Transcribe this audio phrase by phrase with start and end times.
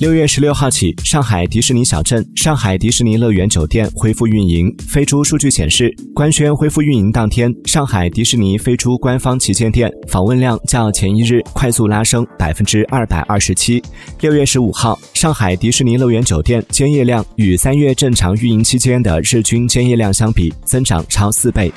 [0.00, 4.74] 六月十六号起，上海迪士尼小镇、上海迪士尼乐园酒店恢复运营。
[4.88, 13.80] 飞猪数据显示，官宣恢复运营当天，上海迪士尼飞猪官方旗舰店访问量较前一日快速拉升百分之二百二十七。
[14.20, 21.72] 六月十五号，上海迪士尼乐园酒店间业量与三月正常运营期间的日均间业量相比，增长超四倍。